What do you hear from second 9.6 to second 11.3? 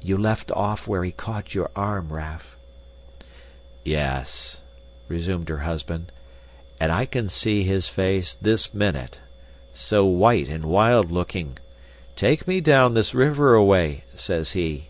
so white and wild